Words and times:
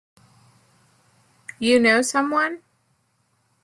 You 1.59 1.79
know 1.79 2.01
someone? 2.01 2.63